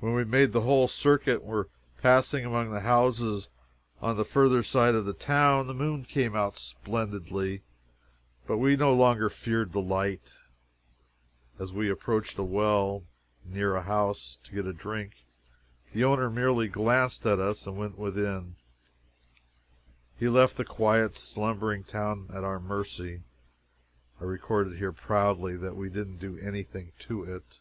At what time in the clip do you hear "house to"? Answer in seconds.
13.82-14.52